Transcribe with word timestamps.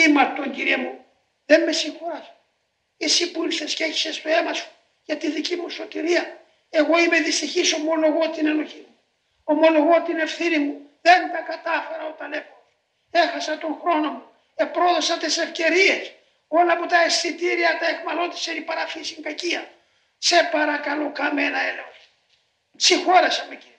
Είμαι 0.00 0.32
τον 0.36 0.52
Κύριε 0.52 0.76
μου, 0.76 1.04
δεν 1.46 1.62
με 1.62 1.72
συγχώρα. 1.72 2.36
Εσύ 2.96 3.30
που 3.30 3.44
ήρθες 3.44 3.74
και 3.74 3.84
έχεις 3.84 4.22
το 4.22 4.28
αίμα 4.28 4.52
σου 4.52 4.68
για 5.04 5.16
τη 5.16 5.30
δική 5.30 5.56
μου 5.56 5.68
σωτηρία. 5.68 6.40
Εγώ 6.70 6.98
είμαι 6.98 7.20
δυστυχής, 7.20 7.72
ομολογώ 7.72 8.30
την 8.30 8.46
ενοχή 8.46 8.86
μου. 8.88 8.98
Ομολογώ 9.44 10.02
την 10.02 10.18
ευθύνη 10.18 10.58
μου. 10.58 10.90
Δεν 11.02 11.32
τα 11.32 11.38
κατάφερα 11.38 12.06
όταν 12.06 12.32
έπω. 12.32 12.54
Έχασα 13.10 13.58
τον 13.58 13.78
χρόνο 13.80 14.10
μου. 14.10 14.22
Επρόδωσα 14.54 15.18
τις 15.18 15.38
ευκαιρίες. 15.38 16.12
Όλα 16.48 16.76
μου 16.78 16.86
τα 16.86 17.02
αισθητήρια 17.02 17.78
τα 17.78 17.86
εκμαλώτησε 17.86 18.52
η 18.52 18.60
παραφύση 18.60 19.20
κακία. 19.20 19.70
Σε 20.18 20.48
παρακαλώ 20.52 21.12
καμένα 21.12 21.60
έλεος. 21.60 22.10
Συγχώρεσα 22.76 23.46
με 23.48 23.54
κύριε. 23.54 23.75